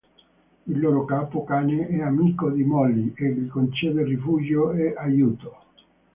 Il 0.65 0.79
loro 0.79 1.05
capo, 1.05 1.43
Cane, 1.43 1.87
è 1.87 2.01
amico 2.01 2.49
di 2.49 2.63
Molly 2.63 3.13
e 3.15 3.35
gli 3.35 3.47
concede 3.47 4.03
rifugio 4.03 4.71
e 4.71 4.95
aiuto. 4.97 5.55